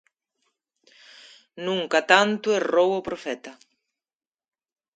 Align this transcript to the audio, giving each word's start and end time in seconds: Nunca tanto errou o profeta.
Nunca 1.65 1.99
tanto 2.11 2.47
errou 2.59 2.91
o 2.99 3.05
profeta. 3.07 3.51